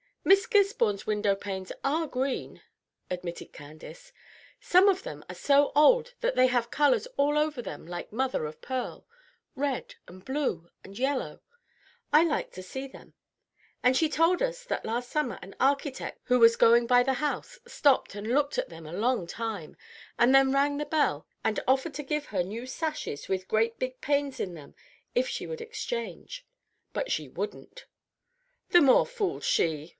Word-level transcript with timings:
"Miss 0.23 0.45
Gisborne's 0.47 1.05
window 1.07 1.35
panes 1.35 1.71
are 1.83 2.07
green," 2.07 2.61
admitted 3.09 3.53
Candace. 3.53 4.11
"Some 4.59 4.87
of 4.87 5.03
them 5.03 5.23
are 5.29 5.35
so 5.35 5.71
old 5.75 6.13
that 6.21 6.35
they 6.35 6.47
have 6.47 6.71
colors 6.71 7.07
all 7.17 7.37
over 7.37 7.61
them 7.61 7.85
like 7.85 8.11
mother 8.11 8.45
of 8.45 8.61
pearl, 8.61 9.05
red 9.55 9.95
and 10.07 10.23
blue 10.23 10.69
and 10.83 10.97
yellow. 10.97 11.41
I 12.13 12.23
liked 12.23 12.53
to 12.53 12.63
see 12.63 12.87
them; 12.87 13.13
and 13.83 13.97
she 13.97 14.09
told 14.09 14.41
us 14.41 14.63
that 14.65 14.85
last 14.85 15.09
summer 15.09 15.37
an 15.41 15.55
architect 15.59 16.19
who 16.25 16.39
was 16.39 16.55
going 16.55 16.87
by 16.87 17.03
the 17.03 17.13
house 17.15 17.59
stopped 17.67 18.15
and 18.15 18.27
looked 18.27 18.57
at 18.57 18.69
them 18.69 18.85
a 18.85 18.93
long 18.93 19.25
time, 19.27 19.75
and 20.17 20.33
then 20.33 20.51
rang 20.53 20.77
the 20.77 20.85
bell 20.85 21.27
and 21.43 21.59
offered 21.67 21.93
to 21.95 22.03
give 22.03 22.27
her 22.27 22.43
new 22.43 22.65
sashes 22.65 23.27
with 23.27 23.47
great 23.47 23.77
big 23.79 24.01
panes 24.01 24.39
in 24.39 24.53
them 24.53 24.73
if 25.13 25.27
she 25.27 25.45
would 25.47 25.61
exchange; 25.61 26.45
but 26.93 27.11
she 27.11 27.27
wouldn't." 27.27 27.85
"The 28.69 28.81
more 28.81 29.05
fool 29.05 29.39
she!" 29.39 29.89